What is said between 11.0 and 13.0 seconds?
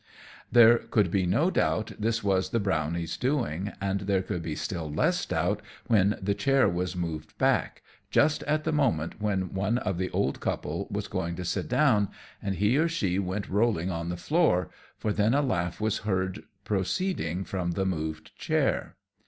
going to sit down, and he or